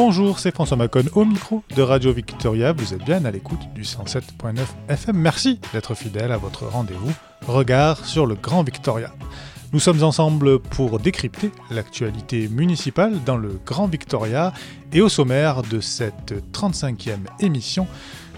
[0.00, 2.72] Bonjour, c'est François Macon au micro de Radio Victoria.
[2.72, 5.16] Vous êtes bien à l'écoute du 107.9 FM.
[5.16, 7.10] Merci d'être fidèle à votre rendez-vous
[7.48, 9.12] Regard sur le Grand Victoria.
[9.72, 14.52] Nous sommes ensemble pour décrypter l'actualité municipale dans le Grand Victoria
[14.92, 17.88] et au sommaire de cette 35e émission,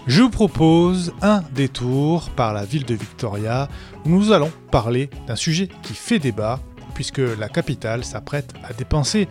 [0.07, 3.69] je vous propose un détour par la ville de Victoria
[4.03, 6.59] où nous allons parler d'un sujet qui fait débat
[6.95, 9.27] puisque la capitale s'apprête à dépenser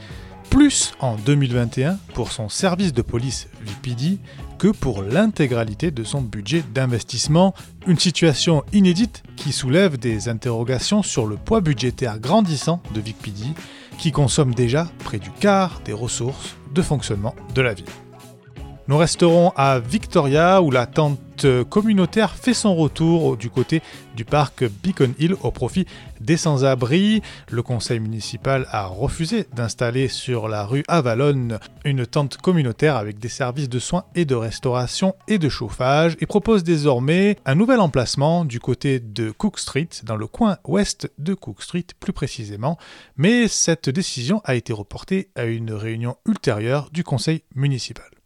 [0.48, 4.18] plus en 2021 pour son service de police VPD
[4.58, 7.54] que pour l'intégralité de son budget d'investissement,
[7.86, 13.44] une situation inédite qui soulève des interrogations sur le poids budgétaire grandissant de VPD
[13.98, 17.86] qui consomme déjà près du quart des ressources de fonctionnement de la ville.
[18.88, 21.20] Nous resterons à Victoria où la tente
[21.68, 23.82] communautaire fait son retour du côté
[24.16, 25.86] du parc Beacon Hill au profit
[26.20, 27.22] des sans-abri.
[27.50, 33.28] Le conseil municipal a refusé d'installer sur la rue Avalon une tente communautaire avec des
[33.28, 38.44] services de soins et de restauration et de chauffage et propose désormais un nouvel emplacement
[38.44, 42.78] du côté de Cook Street, dans le coin ouest de Cook Street plus précisément.
[43.16, 48.19] Mais cette décision a été reportée à une réunion ultérieure du conseil municipal.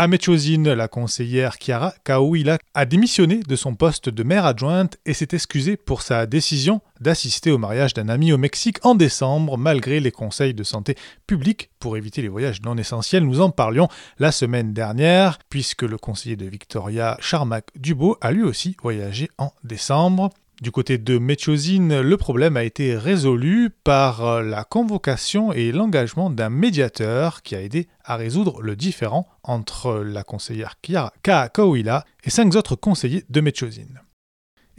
[0.00, 5.12] À Metchosine, la conseillère Chiara Kaouila a démissionné de son poste de maire adjointe et
[5.12, 9.98] s'est excusée pour sa décision d'assister au mariage d'un ami au Mexique en décembre, malgré
[9.98, 10.94] les conseils de santé
[11.26, 13.24] publique pour éviter les voyages non essentiels.
[13.24, 13.88] Nous en parlions
[14.20, 19.52] la semaine dernière, puisque le conseiller de Victoria, Charmac Dubo, a lui aussi voyagé en
[19.64, 20.30] décembre.
[20.60, 26.50] Du côté de Metchosine, le problème a été résolu par la convocation et l'engagement d'un
[26.50, 32.56] médiateur qui a aidé à résoudre le différend entre la conseillère Kiara Kaakouila et cinq
[32.56, 34.00] autres conseillers de Metchosine.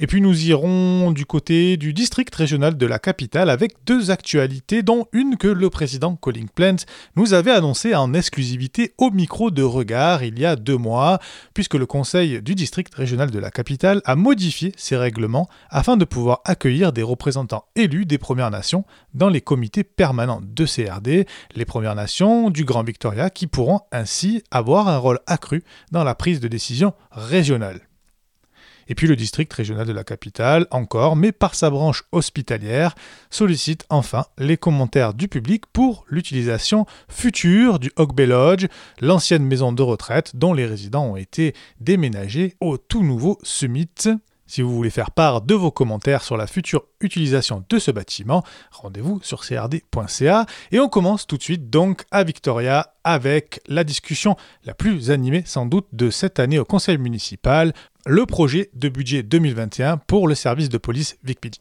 [0.02, 4.82] Et puis nous irons du côté du district régional de la capitale avec deux actualités,
[4.82, 6.78] dont une que le président Colin Plant
[7.18, 11.20] nous avait annoncée en exclusivité au micro de regard il y a deux mois,
[11.54, 16.06] puisque le conseil du district régional de la capitale a modifié ses règlements afin de
[16.06, 21.28] pouvoir accueillir des représentants élus des Premières Nations dans les comités permanents de CRD,
[21.58, 26.16] les Premières Nations du Grand Victoria, qui pourront ainsi avoir un rôle accru dans la
[26.16, 27.89] prise de décision régionale.
[28.90, 32.96] Et puis le district régional de la capitale, encore, mais par sa branche hospitalière,
[33.30, 38.66] sollicite enfin les commentaires du public pour l'utilisation future du Bay Lodge,
[39.00, 43.90] l'ancienne maison de retraite dont les résidents ont été déménagés au tout nouveau Summit.
[44.50, 48.44] Si vous voulez faire part de vos commentaires sur la future utilisation de ce bâtiment,
[48.72, 50.48] rendez-vous sur crd.ca.
[50.72, 55.44] Et on commence tout de suite donc à Victoria avec la discussion la plus animée
[55.46, 57.74] sans doute de cette année au conseil municipal,
[58.08, 61.60] le projet de budget 2021 pour le service de police VicPD.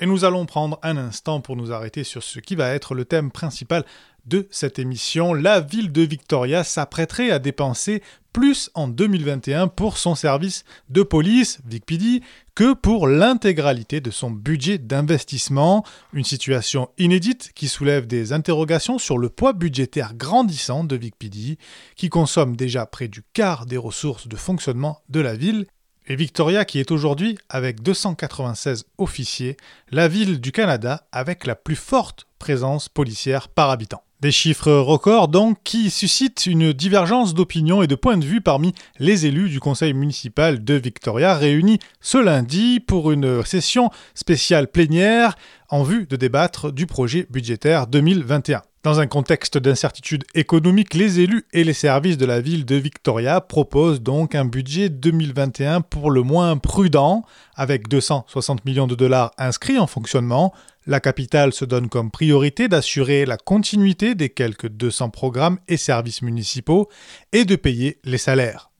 [0.00, 3.04] Et nous allons prendre un instant pour nous arrêter sur ce qui va être le
[3.04, 3.84] thème principal
[4.26, 5.34] de cette émission.
[5.34, 8.02] La ville de Victoria s'apprêterait à dépenser
[8.32, 12.22] plus en 2021 pour son service de police, VicPD,
[12.54, 15.84] que pour l'intégralité de son budget d'investissement.
[16.12, 21.58] Une situation inédite qui soulève des interrogations sur le poids budgétaire grandissant de VicPD,
[21.96, 25.66] qui consomme déjà près du quart des ressources de fonctionnement de la ville
[26.08, 29.56] et Victoria qui est aujourd'hui, avec 296 officiers,
[29.90, 34.02] la ville du Canada avec la plus forte présence policière par habitant.
[34.20, 38.74] Des chiffres records donc qui suscitent une divergence d'opinion et de points de vue parmi
[38.98, 45.36] les élus du conseil municipal de Victoria réunis ce lundi pour une session spéciale plénière
[45.68, 48.62] en vue de débattre du projet budgétaire 2021.
[48.84, 53.40] Dans un contexte d'incertitude économique, les élus et les services de la ville de Victoria
[53.40, 57.24] proposent donc un budget 2021 pour le moins prudent,
[57.54, 60.54] avec 260 millions de dollars inscrits en fonctionnement.
[60.88, 66.22] La capitale se donne comme priorité d'assurer la continuité des quelques 200 programmes et services
[66.22, 66.88] municipaux
[67.32, 68.70] et de payer les salaires.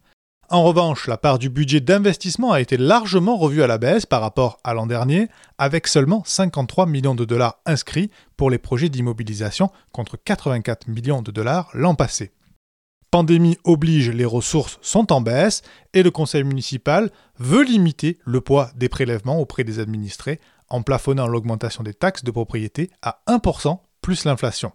[0.49, 4.23] En revanche, la part du budget d'investissement a été largement revue à la baisse par
[4.23, 5.29] rapport à l'an dernier,
[5.59, 11.31] avec seulement 53 millions de dollars inscrits pour les projets d'immobilisation contre 84 millions de
[11.31, 12.33] dollars l'an passé.
[13.11, 15.61] Pandémie oblige, les ressources sont en baisse
[15.93, 20.41] et le conseil municipal veut limiter le poids des prélèvements auprès des administrés
[20.71, 24.73] en plafonnant l'augmentation des taxes de propriété à 1% plus l'inflation.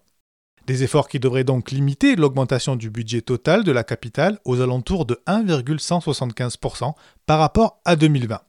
[0.66, 5.06] Des efforts qui devraient donc limiter l'augmentation du budget total de la capitale aux alentours
[5.06, 6.94] de 1,175%
[7.25, 8.40] par rapport à 2020.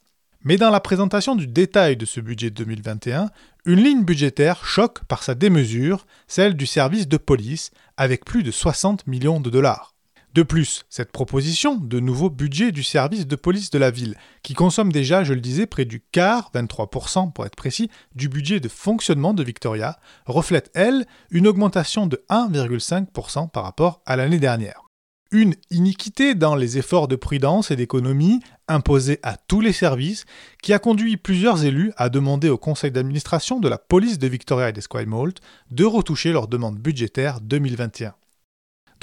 [0.45, 3.31] Mais dans la présentation du détail de ce budget 2021,
[3.65, 8.51] une ligne budgétaire choque par sa démesure, celle du service de police, avec plus de
[8.51, 9.94] 60 millions de dollars.
[10.35, 14.53] De plus, cette proposition de nouveau budget du service de police de la ville, qui
[14.53, 18.69] consomme déjà, je le disais, près du quart, 23% pour être précis, du budget de
[18.69, 19.97] fonctionnement de Victoria,
[20.27, 24.83] reflète, elle, une augmentation de 1,5% par rapport à l'année dernière.
[25.31, 30.25] Une iniquité dans les efforts de prudence et d'économie imposés à tous les services
[30.65, 34.71] qui a conduit plusieurs élus à demander au conseil d'administration de la police de Victoria
[34.71, 35.39] et d'Esquimalt
[35.71, 38.15] de retoucher leur demande budgétaire 2021.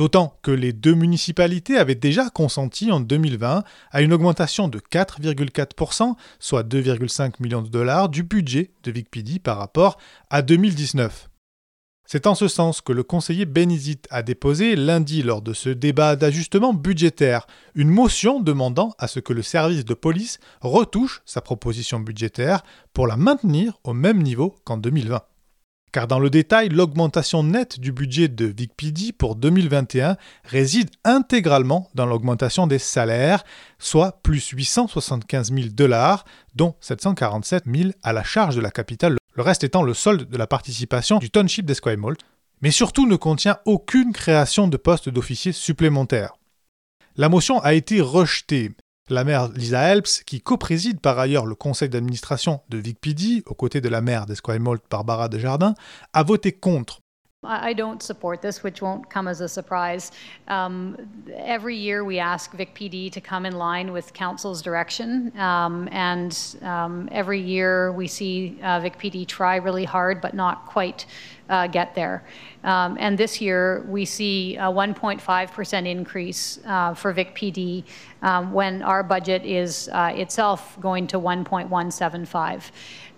[0.01, 6.15] D'autant que les deux municipalités avaient déjà consenti en 2020 à une augmentation de 4,4%,
[6.39, 9.99] soit 2,5 millions de dollars, du budget de VicPD par rapport
[10.31, 11.29] à 2019.
[12.07, 16.15] C'est en ce sens que le conseiller Benizit a déposé lundi lors de ce débat
[16.15, 17.45] d'ajustement budgétaire
[17.75, 22.63] une motion demandant à ce que le service de police retouche sa proposition budgétaire
[22.93, 25.21] pour la maintenir au même niveau qu'en 2020.
[25.91, 30.15] Car dans le détail, l'augmentation nette du budget de VicPD pour 2021
[30.45, 33.43] réside intégralement dans l'augmentation des salaires,
[33.77, 36.23] soit plus 875 000 dollars,
[36.55, 40.37] dont 747 000 à la charge de la capitale, le reste étant le solde de
[40.37, 42.21] la participation du township d'Esquimalt,
[42.61, 46.35] mais surtout ne contient aucune création de postes d'officiers supplémentaires.
[47.17, 48.71] La motion a été rejetée,
[49.09, 53.81] la maire Lisa Helps, qui co-préside par ailleurs le conseil d'administration de VicPD, aux côtés
[53.81, 55.73] de la maire d'Esquimalt Barbara Desjardins,
[56.13, 57.01] a voté contre.
[57.43, 60.11] I don't support this, which won't come as a surprise.
[60.47, 60.95] Um,
[61.35, 67.09] every year we ask VicPD to come in line with Council's direction, um, and um,
[67.11, 71.07] every year we see uh, VicPD try really hard but not quite
[71.49, 72.23] uh, get there.
[72.63, 77.83] Um, and this year, we see a 1.5% increase uh, for Vic PD
[78.21, 82.71] um, when our budget is uh, itself going to 1.175.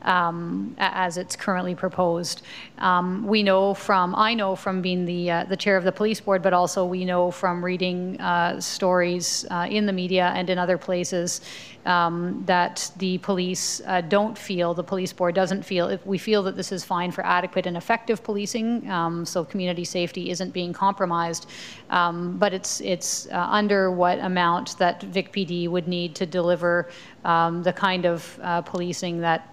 [0.06, 2.42] Um, as it's currently proposed.
[2.80, 6.19] Um, we know from, I know from being the, uh, the chair of the police
[6.19, 10.58] board, but also we know from reading uh, stories uh, in the media and in
[10.58, 11.39] other places
[11.86, 16.44] um, that the police uh, don't feel, the police board doesn't feel, if we feel
[16.44, 18.89] that this is fine for adequate and effective policing,
[19.34, 21.50] so community safety isn't being compromised,
[21.90, 26.90] um, but it's, it's uh, under what amount that VicPD would need to deliver
[27.25, 29.52] um, the kind of uh, policing that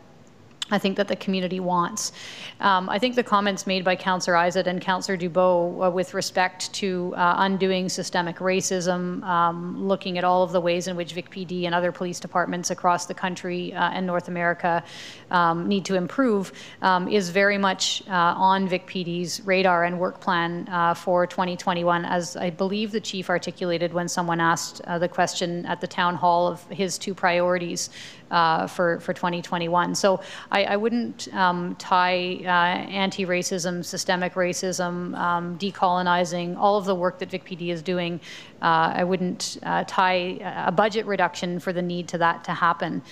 [0.70, 2.12] I think that the community wants.
[2.60, 6.72] Um, I think the comments made by Councillor Izett and Councillor Dubois uh, with respect
[6.74, 11.64] to uh, undoing systemic racism, um, looking at all of the ways in which VicPD
[11.64, 14.82] and other police departments across the country uh, and North America
[15.30, 20.68] um, need to improve, um, is very much uh, on VicPD's radar and work plan
[20.70, 25.66] uh, for 2021, as I believe the chief articulated when someone asked uh, the question
[25.66, 27.90] at the town hall of his two priorities
[28.30, 29.94] uh, for, for 2021.
[29.94, 30.20] So
[30.50, 37.18] I, I wouldn't um, tie uh, anti-racism, systemic racism, um, decolonizing, all of the work
[37.18, 38.20] that VicPD is doing,
[38.62, 43.02] uh, I wouldn't uh, tie a budget reduction for the need to that to happen.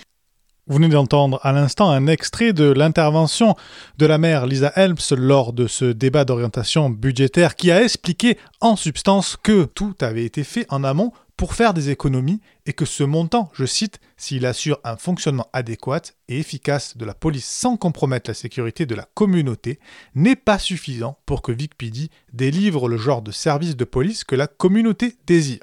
[0.69, 3.55] Vous venez d'entendre à l'instant un extrait de l'intervention
[3.97, 8.75] de la maire Lisa Helms lors de ce débat d'orientation budgétaire qui a expliqué en
[8.75, 13.01] substance que tout avait été fait en amont pour faire des économies et que ce
[13.01, 18.29] montant, je cite, s'il assure un fonctionnement adéquat et efficace de la police sans compromettre
[18.29, 19.79] la sécurité de la communauté,
[20.15, 24.47] n'est pas suffisant pour que VicPD délivre le genre de service de police que la
[24.47, 25.61] communauté désire.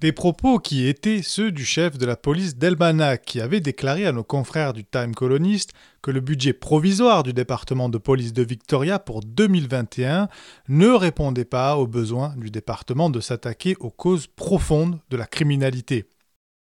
[0.00, 4.12] Des propos qui étaient ceux du chef de la police d'Elbana, qui avait déclaré à
[4.12, 5.72] nos confrères du Time Colonist
[6.02, 10.28] que le budget provisoire du département de police de Victoria pour 2021
[10.68, 16.06] ne répondait pas aux besoins du département de s'attaquer aux causes profondes de la criminalité.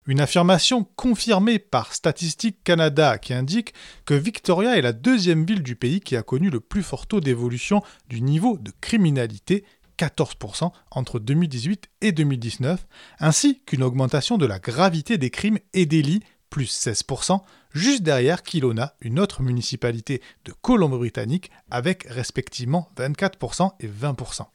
[0.08, 5.76] Une affirmation confirmée par Statistique Canada qui indique que Victoria est la deuxième ville du
[5.76, 9.64] pays qui a connu le plus fort taux d'évolution du niveau de criminalité
[10.02, 12.88] 14% entre 2018 et 2019,
[13.20, 17.40] ainsi qu'une augmentation de la gravité des crimes et délits, plus 16%,
[17.72, 24.46] juste derrière Kilona, une autre municipalité de Colombie-Britannique, avec respectivement 24% et 20%.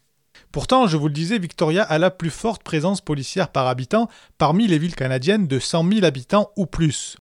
[0.53, 4.67] Pourtant, je vous le disais, Victoria a la plus forte présence policière par habitant parmi
[4.67, 7.17] les villes canadiennes de 100 000 habitants ou plus.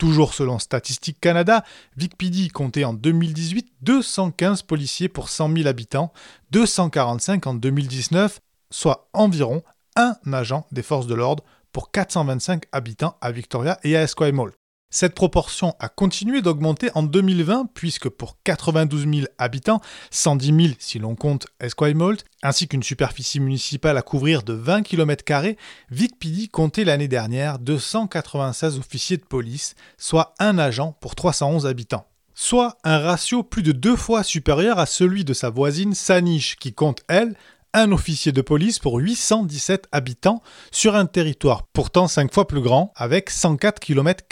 [0.00, 1.62] Toujours selon Statistique Canada,
[1.98, 6.10] VicPD comptait en 2018 215 policiers pour 100 000 habitants,
[6.52, 8.40] 245 en 2019,
[8.70, 9.62] soit environ
[9.96, 14.54] un agent des forces de l'ordre pour 425 habitants à Victoria et à Esquimalt.
[14.92, 19.80] Cette proportion a continué d'augmenter en 2020 puisque pour 92 000 habitants,
[20.10, 25.54] 110 000 si l'on compte Esquimalt, ainsi qu'une superficie municipale à couvrir de 20 km,
[25.92, 32.08] VicPD comptait l'année dernière 296 officiers de police, soit un agent pour 311 habitants.
[32.34, 36.72] Soit un ratio plus de deux fois supérieur à celui de sa voisine Saniche qui
[36.72, 37.36] compte, elle,
[37.74, 40.42] un officier de police pour 817 habitants
[40.72, 44.24] sur un territoire pourtant 5 fois plus grand avec 104 km.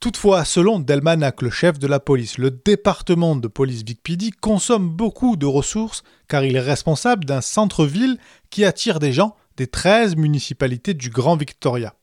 [0.00, 5.36] Toutefois, selon Delmanac, le chef de la police, le département de police VicPD consomme beaucoup
[5.36, 8.16] de ressources car il est responsable d'un centre-ville
[8.48, 11.94] qui attire des gens des 13 municipalités du Grand Victoria.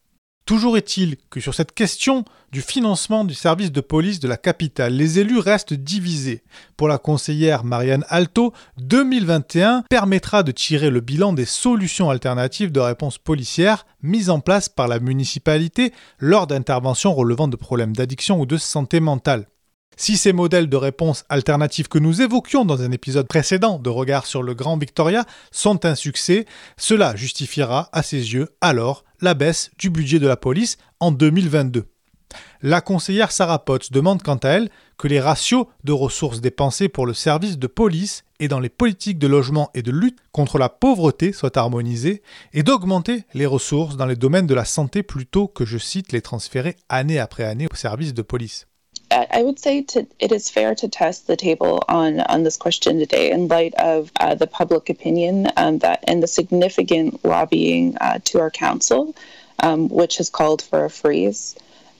[0.47, 2.23] Toujours est-il que sur cette question
[2.53, 6.41] du financement du service de police de la capitale, les élus restent divisés.
[6.77, 12.79] Pour la conseillère Marianne Alto, 2021 permettra de tirer le bilan des solutions alternatives de
[12.79, 18.45] réponse policière mises en place par la municipalité lors d'interventions relevant de problèmes d'addiction ou
[18.45, 19.47] de santé mentale.
[19.99, 24.27] Si ces modèles de réponse alternatives que nous évoquions dans un épisode précédent de Regard
[24.27, 26.45] sur le Grand Victoria sont un succès,
[26.77, 31.87] cela justifiera à ses yeux alors la baisse du budget de la police en 2022.
[32.61, 37.07] La conseillère Sarah Potts demande quant à elle que les ratios de ressources dépensées pour
[37.07, 40.69] le service de police et dans les politiques de logement et de lutte contre la
[40.69, 42.21] pauvreté soient harmonisés
[42.53, 46.21] et d'augmenter les ressources dans les domaines de la santé plutôt que, je cite, les
[46.21, 48.67] transférer année après année au service de police.
[49.29, 52.99] I would say to, it is fair to test the table on, on this question
[52.99, 58.19] today in light of uh, the public opinion um, that and the significant lobbying uh,
[58.25, 59.15] to our council,
[59.59, 61.55] um, which has called for a freeze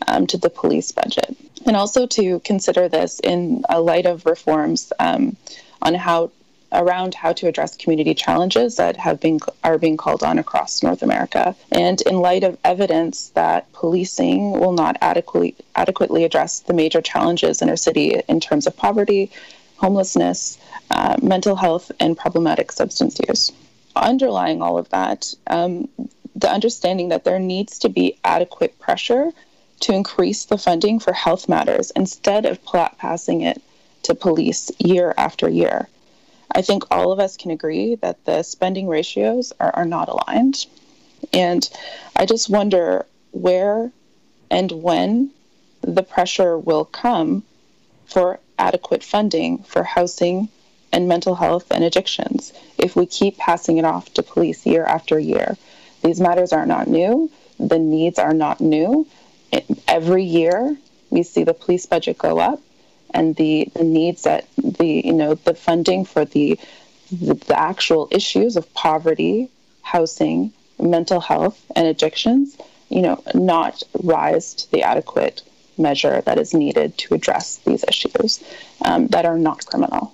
[0.07, 4.93] um, to the police budget, and also to consider this in a light of reforms
[4.99, 5.35] um,
[5.81, 6.31] on how
[6.71, 11.01] around how to address community challenges that have been are being called on across North
[11.01, 11.55] America.
[11.71, 17.61] And in light of evidence that policing will not adequately adequately address the major challenges
[17.61, 19.31] in our city in terms of poverty,
[19.77, 20.57] homelessness,
[20.91, 23.51] uh, mental health, and problematic substance use.
[23.95, 25.87] Underlying all of that, um,
[26.35, 29.31] the understanding that there needs to be adequate pressure
[29.79, 32.63] to increase the funding for health matters instead of
[32.97, 33.61] passing it
[34.03, 35.87] to police year after year.
[36.51, 40.65] I think all of us can agree that the spending ratios are, are not aligned.
[41.33, 41.67] And
[42.15, 43.91] I just wonder where
[44.49, 45.31] and when
[45.81, 47.43] the pressure will come
[48.05, 50.49] for adequate funding for housing
[50.91, 55.19] and mental health and addictions if we keep passing it off to police year after
[55.19, 55.57] year.
[56.03, 59.05] These matters are not new, the needs are not new.
[59.87, 60.77] Every year,
[61.09, 62.61] we see the police budget go up
[63.17, 66.57] and the, the needs that the you know the funding for the,
[67.11, 69.49] the, the actual issues of poverty,
[69.81, 72.55] housing, mental health, and addictions,
[72.89, 75.41] you know, not rise to the adequate
[75.77, 78.43] measure that is needed to address these issues
[78.85, 80.13] um, that are not criminal.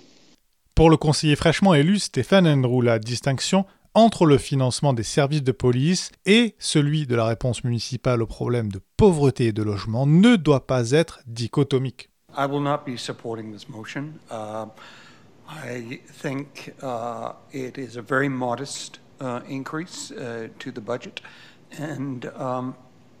[0.74, 5.52] Pour le conseiller fraîchement élu Stéphane Enrou, la distinction entre le financement des services de
[5.52, 10.34] police et celui de la réponse municipale au problème de pauvreté et de logement ne
[10.34, 12.08] doit pas être dichotomique.
[12.36, 14.18] I will not be supporting this motion.
[14.30, 14.66] Uh,
[15.48, 21.20] I think uh, it is a very modest uh, increase uh, to the budget,
[21.78, 22.74] and um,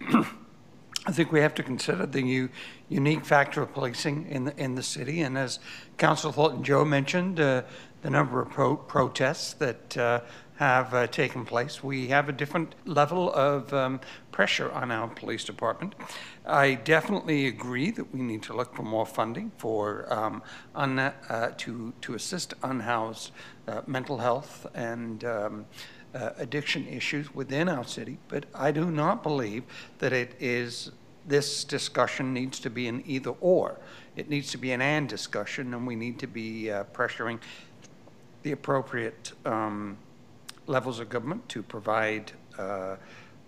[1.06, 2.48] I think we have to consider the u-
[2.88, 5.20] unique factor of policing in the, in the city.
[5.20, 5.58] And as
[5.98, 7.62] Councillor Thornton Joe mentioned, uh,
[8.02, 10.20] the number of pro- protests that uh,
[10.56, 15.44] have uh, taken place, we have a different level of um, pressure on our police
[15.44, 15.94] department.
[16.46, 20.42] I definitely agree that we need to look for more funding for um,
[20.74, 23.32] un- uh, to to assist unhoused
[23.68, 25.24] uh, mental health and.
[25.24, 25.66] Um,
[26.14, 29.64] uh, addiction issues within our city, but I do not believe
[29.98, 30.92] that it is
[31.26, 33.78] this discussion needs to be an either or.
[34.14, 37.40] It needs to be an and discussion, and we need to be uh, pressuring
[38.42, 39.96] the appropriate um,
[40.66, 42.96] levels of government to provide uh,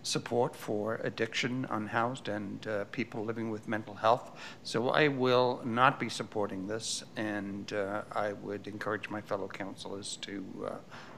[0.02, 4.30] support for addiction, unhoused, and uh, people living with mental health.
[4.62, 10.16] So I will not be supporting this, and uh, I would encourage my fellow councillors
[10.22, 10.70] to uh,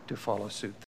[0.07, 0.88] to follow suit.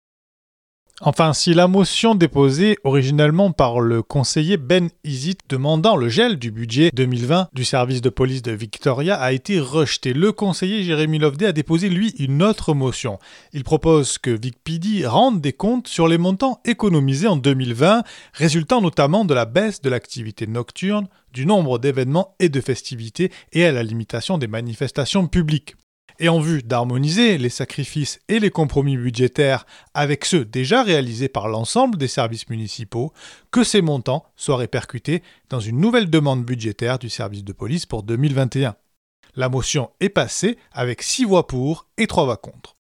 [1.02, 6.50] Enfin, si la motion déposée originellement par le conseiller Ben Isit demandant le gel du
[6.50, 11.46] budget 2020 du service de police de Victoria a été rejetée, le conseiller Jérémy Loveday
[11.46, 13.18] a déposé lui une autre motion.
[13.54, 18.02] Il propose que VicPD rende des comptes sur les montants économisés en 2020,
[18.34, 23.64] résultant notamment de la baisse de l'activité nocturne, du nombre d'événements et de festivités et
[23.64, 25.76] à la limitation des manifestations publiques
[26.20, 31.48] et en vue d'harmoniser les sacrifices et les compromis budgétaires avec ceux déjà réalisés par
[31.48, 33.12] l'ensemble des services municipaux,
[33.50, 38.02] que ces montants soient répercutés dans une nouvelle demande budgétaire du service de police pour
[38.02, 38.76] 2021.
[39.34, 42.76] La motion est passée avec 6 voix pour et 3 voix contre.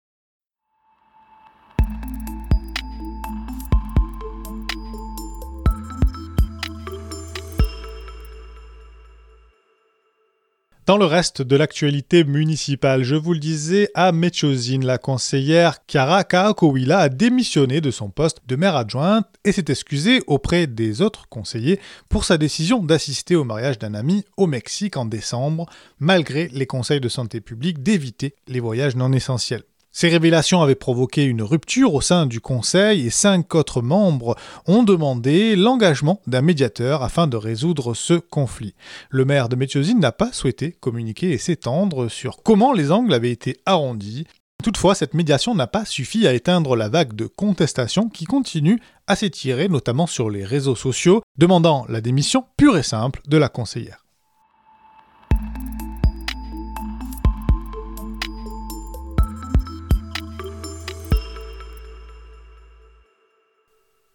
[10.88, 16.24] Dans le reste de l'actualité municipale, je vous le disais, à Mechozine, la conseillère Chiara
[16.24, 21.28] Kaakowila a démissionné de son poste de maire adjointe et s'est excusée auprès des autres
[21.28, 21.78] conseillers
[22.08, 25.66] pour sa décision d'assister au mariage d'un ami au Mexique en décembre,
[25.98, 29.64] malgré les conseils de santé publique d'éviter les voyages non essentiels.
[30.00, 34.36] Ces révélations avaient provoqué une rupture au sein du Conseil et cinq autres membres
[34.68, 38.76] ont demandé l'engagement d'un médiateur afin de résoudre ce conflit.
[39.10, 43.32] Le maire de Métiosine n'a pas souhaité communiquer et s'étendre sur comment les angles avaient
[43.32, 44.28] été arrondis.
[44.62, 49.16] Toutefois, cette médiation n'a pas suffi à éteindre la vague de contestation qui continue à
[49.16, 54.04] s'étirer, notamment sur les réseaux sociaux, demandant la démission pure et simple de la conseillère.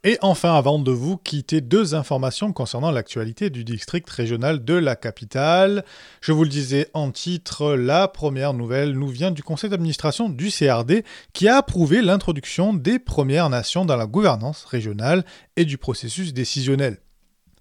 [0.05, 4.97] Et enfin, avant de vous quitter, deux informations concernant l'actualité du district régional de la
[4.97, 5.85] capitale.
[6.19, 10.49] Je vous le disais en titre, la première nouvelle nous vient du conseil d'administration du
[10.49, 15.23] CRD qui a approuvé l'introduction des Premières Nations dans la gouvernance régionale
[15.55, 16.97] et du processus décisionnel.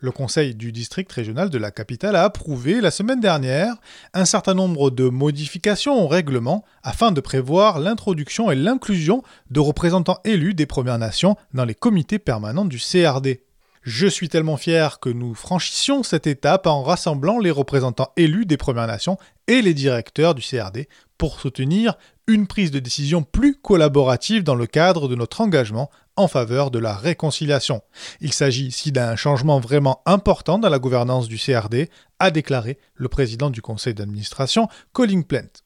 [0.03, 3.77] Le Conseil du district régional de la capitale a approuvé la semaine dernière
[4.15, 10.19] un certain nombre de modifications au règlement afin de prévoir l'introduction et l'inclusion de représentants
[10.25, 13.45] élus des Premières Nations dans les comités permanents du CRD.
[13.83, 18.57] Je suis tellement fier que nous franchissions cette étape en rassemblant les représentants élus des
[18.57, 24.43] Premières Nations et les directeurs du CRD pour soutenir une prise de décision plus collaborative
[24.45, 27.83] dans le cadre de notre engagement en faveur de la réconciliation.
[28.21, 33.09] Il s'agit ici d'un changement vraiment important dans la gouvernance du CRD, a déclaré le
[33.09, 35.63] président du conseil d'administration, Colin Plant.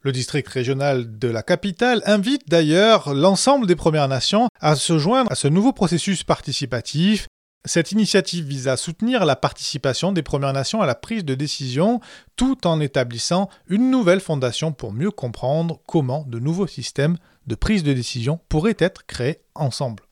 [0.00, 5.30] Le district régional de la capitale invite d'ailleurs l'ensemble des Premières Nations à se joindre
[5.30, 7.28] à ce nouveau processus participatif
[7.64, 12.00] cette initiative vise à soutenir la participation des Premières Nations à la prise de décision
[12.34, 17.84] tout en établissant une nouvelle fondation pour mieux comprendre comment de nouveaux systèmes de prise
[17.84, 20.02] de décision pourraient être créés ensemble.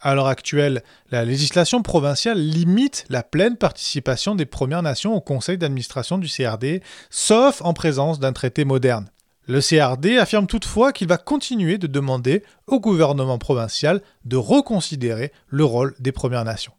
[0.00, 5.58] À l'heure actuelle, la législation provinciale limite la pleine participation des Premières Nations au conseil
[5.58, 9.10] d'administration du CRD, sauf en présence d'un traité moderne.
[9.46, 15.64] Le CRD affirme toutefois qu'il va continuer de demander au gouvernement provincial de reconsidérer le
[15.64, 16.74] rôle des Premières Nations.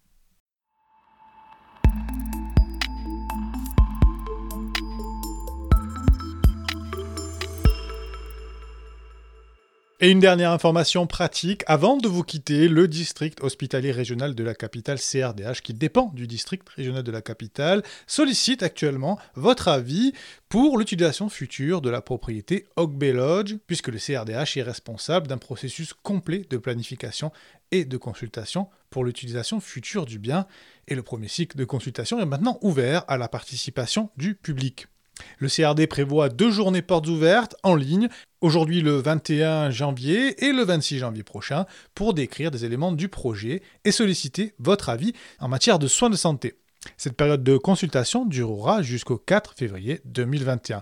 [10.01, 14.55] Et une dernière information pratique, avant de vous quitter, le district hospitalier régional de la
[14.55, 20.13] capitale CRDH, qui dépend du district régional de la capitale, sollicite actuellement votre avis
[20.47, 25.37] pour l'utilisation future de la propriété Oak Bay Lodge, puisque le CRDH est responsable d'un
[25.37, 27.33] processus complet de planification
[27.71, 30.47] et de consultation pour l'utilisation future du bien,
[30.87, 34.87] et le premier cycle de consultation est maintenant ouvert à la participation du public.
[35.37, 38.09] Le CRD prévoit deux journées portes ouvertes en ligne,
[38.41, 43.61] aujourd'hui le 21 janvier et le 26 janvier prochain, pour décrire des éléments du projet
[43.85, 46.55] et solliciter votre avis en matière de soins de santé.
[46.97, 50.81] Cette période de consultation durera jusqu'au 4 février 2021.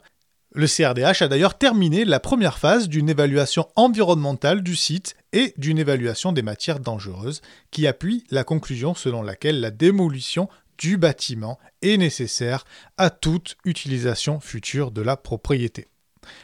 [0.54, 5.78] Le CRDH a d'ailleurs terminé la première phase d'une évaluation environnementale du site et d'une
[5.78, 10.48] évaluation des matières dangereuses qui appuie la conclusion selon laquelle la démolition
[10.78, 12.66] du bâtiment est nécessaire
[12.98, 15.88] à toute utilisation future de la propriété.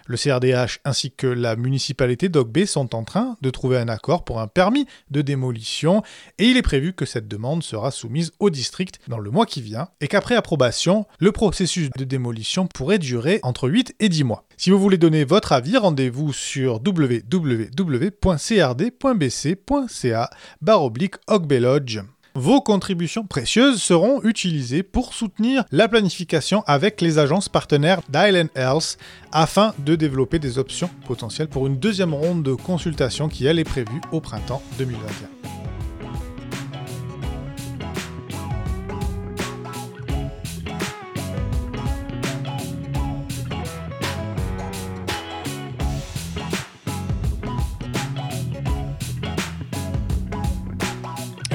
[0.06, 4.40] Le CRDH ainsi que la municipalité d'Ogbe sont en train de trouver un accord pour
[4.40, 6.02] un permis de démolition
[6.38, 9.62] et il est prévu que cette demande sera soumise au district dans le mois qui
[9.62, 14.46] vient et qu'après approbation, le processus de démolition pourrait durer entre 8 et 10 mois.
[14.58, 17.70] Si vous voulez donner votre avis, rendez-vous sur www.crd.bc.ca
[20.62, 22.00] baroblique Lodge.
[22.36, 28.98] Vos contributions précieuses seront utilisées pour soutenir la planification avec les agences partenaires d'Island Health
[29.32, 33.64] afin de développer des options potentielles pour une deuxième ronde de consultation qui elle est
[33.64, 35.63] prévue au printemps 2021.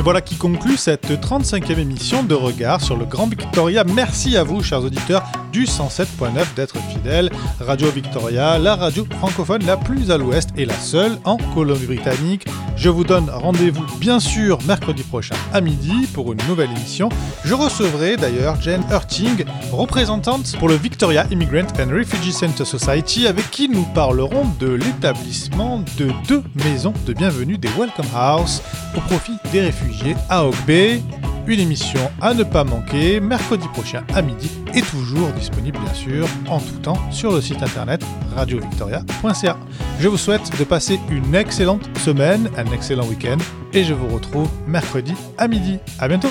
[0.09, 3.85] Voilà qui conclut cette 35e émission de Regard sur le Grand Victoria.
[3.85, 7.31] Merci à vous, chers auditeurs du 107.9, d'être fidèles.
[7.61, 12.47] Radio Victoria, la radio francophone la plus à l'ouest et la seule en Colombie-Britannique.
[12.79, 17.09] Je vous donne rendez-vous, bien sûr, mercredi prochain à midi pour une nouvelle émission.
[17.45, 23.51] Je recevrai d'ailleurs Jane Hurting, représentante pour le Victoria Immigrant and Refugee Center Society, avec
[23.51, 28.63] qui nous parlerons de l'établissement de deux maisons de bienvenue des Welcome House
[28.97, 31.03] au profit des réfugiés à Oak Bay.
[31.49, 36.29] Une émission à ne pas manquer mercredi prochain à midi et toujours disponible bien sûr
[36.47, 38.05] en tout temps sur le site internet
[38.37, 39.57] radiovictoria.ca.
[39.99, 43.39] Je vous souhaite de passer une excellente semaine, un excellent week-end
[43.73, 45.79] et je vous retrouve mercredi à midi.
[45.99, 46.29] À bientôt!